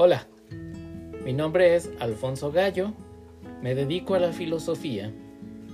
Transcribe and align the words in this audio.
Hola, 0.00 0.28
mi 1.24 1.32
nombre 1.32 1.74
es 1.74 1.90
Alfonso 1.98 2.52
Gallo, 2.52 2.92
me 3.60 3.74
dedico 3.74 4.14
a 4.14 4.20
la 4.20 4.32
filosofía 4.32 5.12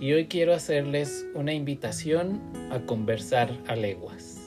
y 0.01 0.15
hoy 0.15 0.29
quiero 0.29 0.55
hacerles 0.55 1.27
una 1.35 1.53
invitación 1.53 2.41
a 2.71 2.81
conversar 2.87 3.51
a 3.67 3.77
leguas. 3.77 4.41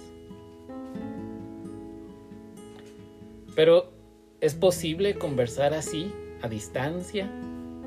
Pero, 3.56 3.94
¿es 4.42 4.56
posible 4.56 5.14
conversar 5.14 5.76
así, 5.76 6.12
a 6.42 6.48
distancia, 6.48 7.30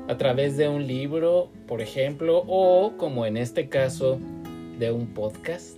a 0.07 0.15
través 0.15 0.55
de 0.55 0.69
un 0.69 0.87
libro, 0.87 1.51
por 1.67 1.81
ejemplo, 1.81 2.45
o, 2.47 2.93
como 2.95 3.25
en 3.25 3.35
este 3.35 3.67
caso, 3.67 4.17
de 4.79 4.93
un 4.93 5.07
podcast? 5.07 5.77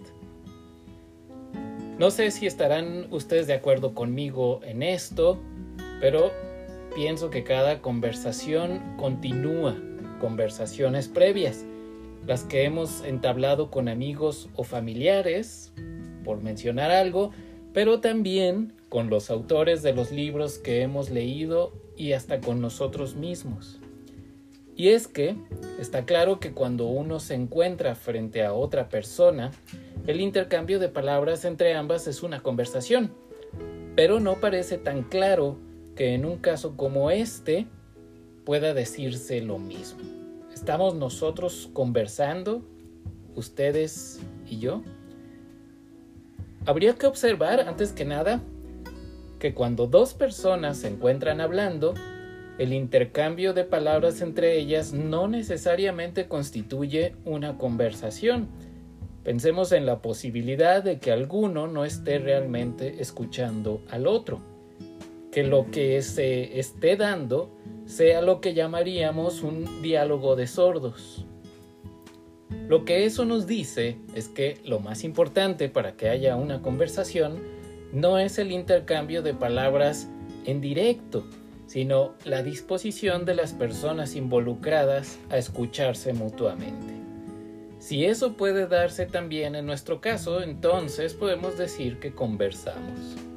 No 1.97 2.11
sé 2.11 2.29
si 2.29 2.45
estarán 2.45 3.07
ustedes 3.09 3.47
de 3.47 3.53
acuerdo 3.53 3.95
conmigo 3.95 4.59
en 4.63 4.83
esto, 4.83 5.39
pero 6.03 6.33
pienso 6.93 7.29
que 7.29 7.45
cada 7.45 7.79
conversación 7.79 8.81
continúa 8.97 9.81
conversaciones 10.19 11.07
previas, 11.07 11.63
las 12.27 12.43
que 12.43 12.65
hemos 12.65 13.05
entablado 13.05 13.71
con 13.71 13.87
amigos 13.87 14.49
o 14.57 14.65
familiares, 14.65 15.71
por 16.25 16.43
mencionar 16.43 16.91
algo, 16.91 17.31
pero 17.71 18.01
también 18.01 18.73
con 18.89 19.09
los 19.09 19.29
autores 19.29 19.81
de 19.81 19.93
los 19.93 20.11
libros 20.11 20.57
que 20.57 20.81
hemos 20.81 21.09
leído 21.09 21.71
y 21.95 22.11
hasta 22.11 22.41
con 22.41 22.59
nosotros 22.59 23.15
mismos. 23.15 23.79
Y 24.75 24.89
es 24.89 25.07
que 25.07 25.37
está 25.79 26.03
claro 26.03 26.41
que 26.41 26.51
cuando 26.51 26.85
uno 26.87 27.21
se 27.21 27.35
encuentra 27.35 27.95
frente 27.95 28.43
a 28.43 28.51
otra 28.51 28.89
persona, 28.89 29.51
el 30.05 30.19
intercambio 30.19 30.79
de 30.79 30.89
palabras 30.89 31.45
entre 31.45 31.75
ambas 31.75 32.07
es 32.07 32.23
una 32.23 32.41
conversación, 32.41 33.13
pero 33.95 34.19
no 34.19 34.41
parece 34.41 34.77
tan 34.77 35.03
claro 35.03 35.71
que 35.95 36.13
en 36.13 36.25
un 36.25 36.37
caso 36.37 36.75
como 36.75 37.11
este 37.11 37.67
pueda 38.45 38.73
decirse 38.73 39.41
lo 39.41 39.59
mismo. 39.59 40.01
¿Estamos 40.53 40.95
nosotros 40.95 41.69
conversando, 41.73 42.63
ustedes 43.35 44.21
y 44.49 44.59
yo? 44.59 44.81
Habría 46.65 46.95
que 46.95 47.07
observar, 47.07 47.61
antes 47.61 47.91
que 47.91 48.05
nada, 48.05 48.41
que 49.39 49.53
cuando 49.53 49.87
dos 49.87 50.13
personas 50.13 50.77
se 50.77 50.87
encuentran 50.87 51.41
hablando, 51.41 51.93
el 52.57 52.71
intercambio 52.71 53.53
de 53.53 53.63
palabras 53.63 54.21
entre 54.21 54.57
ellas 54.57 54.93
no 54.93 55.27
necesariamente 55.27 56.27
constituye 56.27 57.15
una 57.25 57.57
conversación, 57.57 58.47
Pensemos 59.23 59.71
en 59.71 59.85
la 59.85 60.01
posibilidad 60.01 60.83
de 60.83 60.99
que 60.99 61.13
alguno 61.13 61.67
no 61.67 61.85
esté 61.85 62.19
realmente 62.19 63.01
escuchando 63.01 63.81
al 63.89 64.05
otro, 64.05 64.41
que 65.33 65.43
lo 65.43 65.71
que 65.71 66.01
se 66.03 66.59
esté 66.59 66.95
dando 66.95 67.49
sea 67.87 68.21
lo 68.21 68.39
que 68.39 68.53
llamaríamos 68.53 69.41
un 69.41 69.81
diálogo 69.81 70.35
de 70.35 70.45
sordos. 70.45 71.25
Lo 72.67 72.85
que 72.85 73.05
eso 73.05 73.25
nos 73.25 73.47
dice 73.47 73.97
es 74.13 74.27
que 74.27 74.59
lo 74.63 74.79
más 74.79 75.03
importante 75.03 75.69
para 75.69 75.93
que 75.97 76.09
haya 76.09 76.35
una 76.35 76.61
conversación 76.61 77.41
no 77.91 78.19
es 78.19 78.37
el 78.37 78.51
intercambio 78.51 79.23
de 79.23 79.33
palabras 79.33 80.07
en 80.45 80.61
directo, 80.61 81.25
sino 81.65 82.13
la 82.25 82.43
disposición 82.43 83.25
de 83.25 83.33
las 83.33 83.53
personas 83.53 84.15
involucradas 84.15 85.17
a 85.31 85.39
escucharse 85.39 86.13
mutuamente. 86.13 86.93
Si 87.79 88.05
eso 88.05 88.33
puede 88.33 88.67
darse 88.67 89.07
también 89.07 89.55
en 89.55 89.65
nuestro 89.65 89.99
caso, 89.99 90.43
entonces 90.43 91.15
podemos 91.15 91.57
decir 91.57 91.99
que 91.99 92.13
conversamos. 92.13 93.32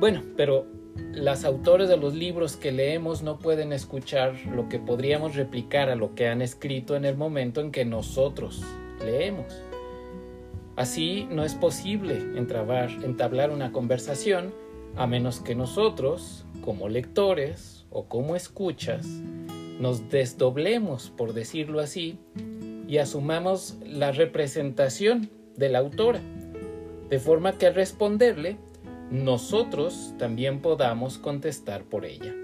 Bueno, 0.00 0.22
pero 0.34 0.66
las 1.12 1.44
autores 1.44 1.90
de 1.90 1.98
los 1.98 2.14
libros 2.14 2.56
que 2.56 2.72
leemos 2.72 3.22
no 3.22 3.38
pueden 3.38 3.70
escuchar 3.74 4.34
lo 4.46 4.66
que 4.70 4.78
podríamos 4.78 5.36
replicar 5.36 5.90
a 5.90 5.94
lo 5.94 6.14
que 6.14 6.26
han 6.26 6.40
escrito 6.40 6.96
en 6.96 7.04
el 7.04 7.18
momento 7.18 7.60
en 7.60 7.70
que 7.70 7.84
nosotros 7.84 8.62
leemos. 9.04 9.62
Así 10.74 11.28
no 11.30 11.44
es 11.44 11.54
posible 11.54 12.14
entablar 12.34 13.50
una 13.50 13.72
conversación 13.72 14.54
a 14.96 15.06
menos 15.06 15.40
que 15.40 15.54
nosotros, 15.54 16.46
como 16.62 16.88
lectores 16.88 17.84
o 17.90 18.06
como 18.06 18.36
escuchas, 18.36 19.06
nos 19.78 20.08
desdoblemos, 20.08 21.10
por 21.10 21.34
decirlo 21.34 21.78
así, 21.78 22.18
y 22.88 22.96
asumamos 22.96 23.76
la 23.84 24.12
representación 24.12 25.28
de 25.56 25.68
la 25.68 25.80
autora, 25.80 26.22
de 27.10 27.18
forma 27.18 27.58
que 27.58 27.70
responderle, 27.70 28.56
nosotros 29.10 30.14
también 30.18 30.60
podamos 30.60 31.18
contestar 31.18 31.84
por 31.84 32.04
ella. 32.04 32.34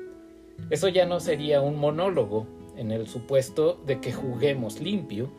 Eso 0.71 0.88
ya 0.88 1.06
no 1.06 1.21
sería 1.21 1.60
un 1.60 1.78
monólogo, 1.78 2.47
en 2.77 2.91
el 2.91 3.06
supuesto 3.06 3.81
de 3.87 4.00
que 4.00 4.12
juguemos 4.12 4.81
limpio 4.81 5.31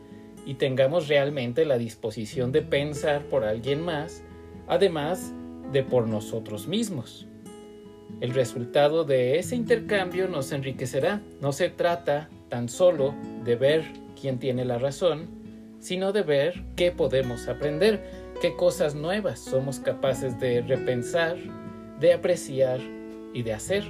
y 0.44 0.54
tengamos 0.54 1.08
realmente 1.08 1.64
la 1.64 1.78
disposición 1.78 2.52
de 2.52 2.62
pensar 2.62 3.22
por 3.26 3.44
alguien 3.44 3.82
más, 3.82 4.24
además 4.66 5.32
de 5.72 5.82
por 5.82 6.08
nosotros 6.08 6.66
mismos. 6.66 7.26
El 8.20 8.34
resultado 8.34 9.04
de 9.04 9.38
ese 9.38 9.54
intercambio 9.54 10.28
nos 10.28 10.50
enriquecerá. 10.52 11.22
No 11.40 11.52
se 11.52 11.68
trata 11.68 12.28
tan 12.48 12.68
solo 12.68 13.14
de 13.44 13.54
ver 13.54 13.84
quién 14.20 14.38
tiene 14.38 14.64
la 14.64 14.78
razón, 14.78 15.28
sino 15.78 16.12
de 16.12 16.22
ver 16.22 16.64
qué 16.74 16.90
podemos 16.90 17.46
aprender, 17.46 18.27
qué 18.40 18.54
cosas 18.54 18.94
nuevas 18.94 19.40
somos 19.40 19.80
capaces 19.80 20.38
de 20.38 20.60
repensar, 20.62 21.36
de 21.98 22.12
apreciar 22.12 22.80
y 23.34 23.42
de 23.42 23.52
hacer. 23.52 23.84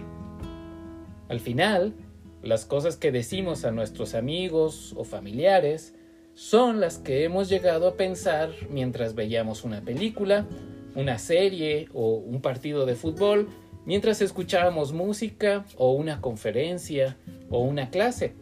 Al 1.28 1.40
final, 1.40 1.94
las 2.42 2.64
cosas 2.64 2.96
que 2.96 3.12
decimos 3.12 3.64
a 3.64 3.72
nuestros 3.72 4.14
amigos 4.14 4.94
o 4.96 5.04
familiares 5.04 5.94
son 6.34 6.80
las 6.80 6.98
que 6.98 7.24
hemos 7.24 7.48
llegado 7.48 7.88
a 7.88 7.96
pensar 7.96 8.50
mientras 8.70 9.14
veíamos 9.14 9.64
una 9.64 9.82
película, 9.82 10.46
una 10.94 11.18
serie 11.18 11.88
o 11.92 12.14
un 12.14 12.40
partido 12.40 12.86
de 12.86 12.94
fútbol 12.94 13.48
mientras 13.84 14.22
escuchábamos 14.22 14.92
música 14.92 15.66
o 15.76 15.92
una 15.92 16.20
conferencia 16.20 17.16
o 17.50 17.60
una 17.60 17.90
clase, 17.90 18.34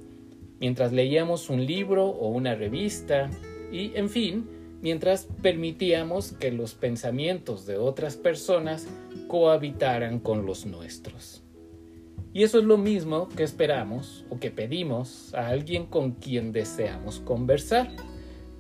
mientras 0.61 0.93
leíamos 0.93 1.50
un 1.50 1.67
libro 1.67 2.06
o 2.06 2.28
una 2.28 2.55
revista 2.55 3.31
y, 3.73 3.97
en 3.97 4.09
fin, 4.09 4.56
mientras 4.86 5.26
permitíamos 5.42 6.30
que 6.30 6.52
los 6.52 6.74
pensamientos 6.74 7.66
de 7.66 7.76
otras 7.76 8.14
personas 8.14 8.86
cohabitaran 9.26 10.20
con 10.20 10.47
los 10.47 10.64
nuestros. 10.64 11.42
Y 12.32 12.44
eso 12.44 12.60
es 12.60 12.64
lo 12.64 12.78
mismo 12.78 13.28
que 13.30 13.42
esperamos 13.42 14.25
o 14.30 14.38
que 14.38 14.52
pedimos 14.52 15.34
a 15.34 15.48
alguien 15.48 15.86
con 15.86 16.12
quien 16.12 16.52
deseamos 16.52 17.19
conversar, 17.19 17.91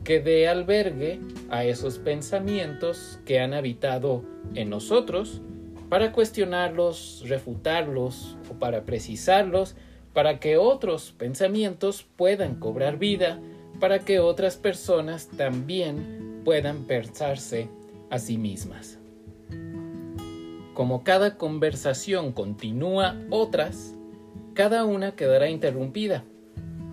que 0.02 0.18
dé 0.18 0.48
albergue 0.48 1.20
a 1.48 1.64
esos 1.64 2.00
pensamientos 2.00 3.20
que 3.24 3.38
han 3.38 3.54
habitado 3.54 4.24
en 4.56 4.68
nosotros 4.68 5.42
para 5.88 6.10
cuestionarlos, 6.10 7.22
refutarlos 7.28 8.36
o 8.50 8.54
para 8.54 8.84
precisarlos, 8.84 9.76
para 10.12 10.40
que 10.40 10.56
otros 10.56 11.14
pensamientos 11.16 12.02
puedan 12.16 12.56
cobrar 12.56 12.98
vida, 12.98 13.40
para 13.80 14.00
que 14.00 14.20
otras 14.20 14.56
personas 14.56 15.28
también 15.28 16.42
puedan 16.44 16.84
pensarse 16.84 17.68
a 18.10 18.18
sí 18.18 18.38
mismas. 18.38 18.98
Como 20.74 21.04
cada 21.04 21.36
conversación 21.36 22.32
continúa 22.32 23.16
otras, 23.30 23.94
cada 24.54 24.84
una 24.84 25.12
quedará 25.12 25.48
interrumpida, 25.48 26.24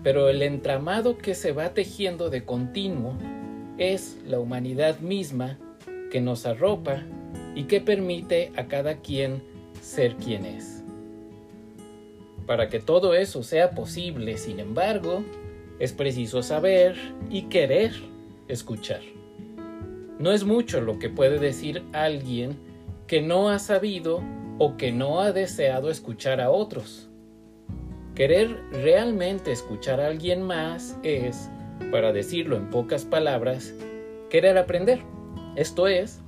pero 0.02 0.28
el 0.28 0.42
entramado 0.42 1.18
que 1.18 1.34
se 1.34 1.52
va 1.52 1.74
tejiendo 1.74 2.30
de 2.30 2.44
continuo 2.44 3.14
es 3.78 4.18
la 4.26 4.38
humanidad 4.38 5.00
misma 5.00 5.58
que 6.10 6.20
nos 6.20 6.46
arropa 6.46 7.02
y 7.54 7.64
que 7.64 7.80
permite 7.80 8.52
a 8.56 8.66
cada 8.66 8.96
quien 8.96 9.42
ser 9.80 10.16
quien 10.16 10.44
es. 10.44 10.82
Para 12.46 12.68
que 12.68 12.80
todo 12.80 13.14
eso 13.14 13.42
sea 13.42 13.70
posible, 13.70 14.36
sin 14.36 14.60
embargo, 14.60 15.24
es 15.78 15.92
preciso 15.92 16.42
saber 16.42 16.96
y 17.30 17.42
querer 17.42 17.92
escuchar. 18.48 19.00
No 20.18 20.30
es 20.30 20.44
mucho 20.44 20.80
lo 20.80 20.98
que 20.98 21.10
puede 21.10 21.38
decir 21.38 21.82
alguien 21.92 22.56
que 23.06 23.20
no 23.20 23.48
ha 23.48 23.58
sabido 23.58 24.22
o 24.58 24.76
que 24.76 24.92
no 24.92 25.20
ha 25.20 25.32
deseado 25.32 25.90
escuchar 25.90 26.40
a 26.40 26.50
otros. 26.50 27.08
Querer 28.14 28.56
realmente 28.70 29.50
escuchar 29.50 30.00
a 30.00 30.06
alguien 30.06 30.42
más 30.42 30.96
es, 31.02 31.50
para 31.90 32.12
decirlo 32.12 32.56
en 32.56 32.70
pocas 32.70 33.04
palabras, 33.04 33.74
querer 34.30 34.56
aprender. 34.56 35.00
Esto 35.56 35.88
es, 35.88 36.20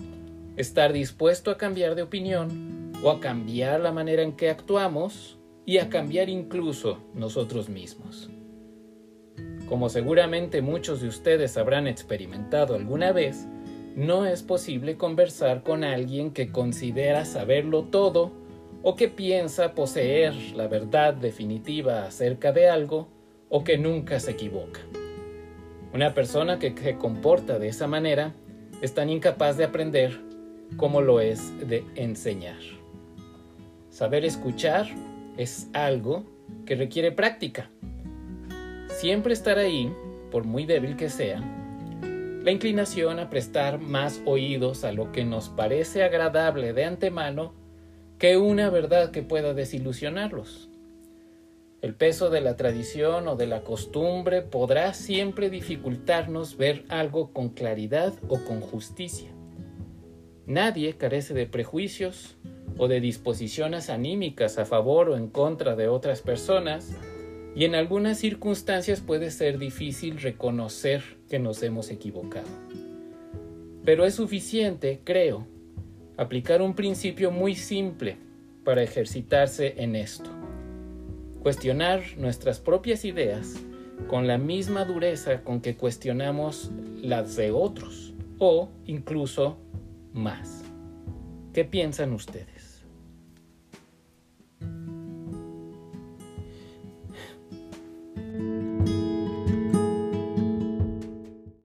estar 0.56 0.92
dispuesto 0.92 1.50
a 1.50 1.56
cambiar 1.56 1.94
de 1.94 2.02
opinión 2.02 2.92
o 3.02 3.10
a 3.10 3.20
cambiar 3.20 3.80
la 3.80 3.92
manera 3.92 4.22
en 4.22 4.32
que 4.32 4.50
actuamos 4.50 5.38
y 5.64 5.78
a 5.78 5.88
cambiar 5.88 6.28
incluso 6.28 6.98
nosotros 7.14 7.68
mismos. 7.68 8.30
Como 9.66 9.88
seguramente 9.88 10.62
muchos 10.62 11.00
de 11.00 11.08
ustedes 11.08 11.56
habrán 11.56 11.86
experimentado 11.88 12.74
alguna 12.74 13.12
vez, 13.12 13.46
no 13.96 14.26
es 14.26 14.42
posible 14.42 14.96
conversar 14.96 15.62
con 15.62 15.82
alguien 15.82 16.30
que 16.30 16.52
considera 16.52 17.24
saberlo 17.24 17.84
todo 17.84 18.30
o 18.82 18.94
que 18.94 19.08
piensa 19.08 19.74
poseer 19.74 20.34
la 20.54 20.68
verdad 20.68 21.14
definitiva 21.14 22.04
acerca 22.04 22.52
de 22.52 22.68
algo 22.68 23.08
o 23.48 23.64
que 23.64 23.78
nunca 23.78 24.20
se 24.20 24.32
equivoca. 24.32 24.80
Una 25.92 26.14
persona 26.14 26.58
que 26.58 26.74
se 26.76 26.96
comporta 26.96 27.58
de 27.58 27.68
esa 27.68 27.86
manera 27.86 28.34
es 28.82 28.94
tan 28.94 29.08
incapaz 29.08 29.56
de 29.56 29.64
aprender 29.64 30.20
como 30.76 31.00
lo 31.00 31.20
es 31.20 31.52
de 31.66 31.84
enseñar. 31.94 32.60
Saber 33.90 34.24
escuchar 34.24 34.86
es 35.36 35.68
algo 35.72 36.24
que 36.66 36.74
requiere 36.74 37.12
práctica. 37.12 37.70
Siempre 38.96 39.34
estar 39.34 39.58
ahí, 39.58 39.92
por 40.30 40.44
muy 40.44 40.64
débil 40.64 40.96
que 40.96 41.10
sea, 41.10 41.42
la 42.42 42.50
inclinación 42.50 43.18
a 43.18 43.28
prestar 43.28 43.78
más 43.78 44.22
oídos 44.24 44.84
a 44.84 44.92
lo 44.92 45.12
que 45.12 45.22
nos 45.22 45.50
parece 45.50 46.02
agradable 46.02 46.72
de 46.72 46.86
antemano 46.86 47.52
que 48.18 48.38
una 48.38 48.70
verdad 48.70 49.10
que 49.10 49.20
pueda 49.20 49.52
desilusionarlos. 49.52 50.70
El 51.82 51.94
peso 51.94 52.30
de 52.30 52.40
la 52.40 52.56
tradición 52.56 53.28
o 53.28 53.36
de 53.36 53.46
la 53.46 53.64
costumbre 53.64 54.40
podrá 54.40 54.94
siempre 54.94 55.50
dificultarnos 55.50 56.56
ver 56.56 56.86
algo 56.88 57.34
con 57.34 57.50
claridad 57.50 58.14
o 58.28 58.42
con 58.46 58.62
justicia. 58.62 59.28
Nadie 60.46 60.96
carece 60.96 61.34
de 61.34 61.44
prejuicios 61.44 62.38
o 62.78 62.88
de 62.88 63.02
disposiciones 63.02 63.90
anímicas 63.90 64.56
a 64.56 64.64
favor 64.64 65.10
o 65.10 65.18
en 65.18 65.28
contra 65.28 65.76
de 65.76 65.86
otras 65.86 66.22
personas, 66.22 66.96
y 67.56 67.64
en 67.64 67.74
algunas 67.74 68.18
circunstancias 68.18 69.00
puede 69.00 69.30
ser 69.30 69.58
difícil 69.58 70.20
reconocer 70.20 71.02
que 71.28 71.38
nos 71.38 71.62
hemos 71.62 71.90
equivocado. 71.90 72.46
Pero 73.82 74.04
es 74.04 74.14
suficiente, 74.14 75.00
creo, 75.02 75.46
aplicar 76.18 76.60
un 76.60 76.74
principio 76.74 77.30
muy 77.30 77.54
simple 77.54 78.18
para 78.62 78.82
ejercitarse 78.82 79.74
en 79.78 79.96
esto. 79.96 80.30
Cuestionar 81.42 82.02
nuestras 82.18 82.60
propias 82.60 83.06
ideas 83.06 83.54
con 84.06 84.26
la 84.26 84.36
misma 84.36 84.84
dureza 84.84 85.42
con 85.42 85.62
que 85.62 85.76
cuestionamos 85.76 86.70
las 87.00 87.36
de 87.36 87.52
otros, 87.52 88.12
o 88.38 88.68
incluso 88.84 89.56
más. 90.12 90.62
¿Qué 91.54 91.64
piensan 91.64 92.12
ustedes? 92.12 92.75